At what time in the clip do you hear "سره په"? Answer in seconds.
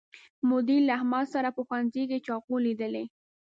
1.33-1.61